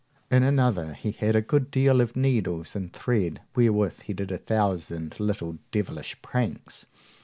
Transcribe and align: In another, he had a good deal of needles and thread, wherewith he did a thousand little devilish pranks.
In 0.31 0.41
another, 0.41 0.95
he 0.95 1.11
had 1.11 1.35
a 1.35 1.43
good 1.43 1.69
deal 1.69 2.01
of 2.01 2.15
needles 2.15 2.75
and 2.75 2.91
thread, 2.91 3.39
wherewith 3.55 4.01
he 4.05 4.13
did 4.13 4.31
a 4.31 4.37
thousand 4.39 5.19
little 5.19 5.59
devilish 5.69 6.19
pranks. 6.23 6.87